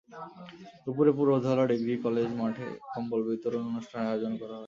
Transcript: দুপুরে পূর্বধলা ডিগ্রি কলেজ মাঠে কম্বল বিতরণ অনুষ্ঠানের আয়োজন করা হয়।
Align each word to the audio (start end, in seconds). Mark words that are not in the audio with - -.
দুপুরে 0.83 1.11
পূর্বধলা 1.17 1.63
ডিগ্রি 1.71 1.95
কলেজ 2.05 2.29
মাঠে 2.39 2.67
কম্বল 2.91 3.21
বিতরণ 3.27 3.63
অনুষ্ঠানের 3.71 4.09
আয়োজন 4.09 4.33
করা 4.41 4.53
হয়। 4.53 4.59